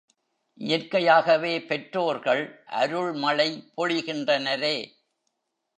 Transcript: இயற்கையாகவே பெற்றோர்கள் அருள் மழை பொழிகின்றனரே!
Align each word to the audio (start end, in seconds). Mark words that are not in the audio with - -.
இயற்கையாகவே 0.59 1.59
பெற்றோர்கள் 1.59 2.43
அருள் 2.65 3.13
மழை 3.13 3.49
பொழிகின்றனரே! 3.77 4.75